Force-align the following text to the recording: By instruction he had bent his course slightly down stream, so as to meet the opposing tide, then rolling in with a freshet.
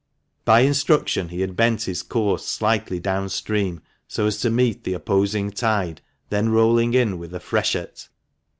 By 0.45 0.61
instruction 0.61 1.29
he 1.29 1.41
had 1.41 1.55
bent 1.55 1.83
his 1.83 2.01
course 2.01 2.43
slightly 2.47 2.99
down 2.99 3.29
stream, 3.29 3.81
so 4.07 4.25
as 4.25 4.41
to 4.41 4.49
meet 4.49 4.83
the 4.83 4.95
opposing 4.95 5.51
tide, 5.51 6.01
then 6.29 6.49
rolling 6.49 6.95
in 6.95 7.19
with 7.19 7.35
a 7.35 7.39
freshet. 7.39 8.09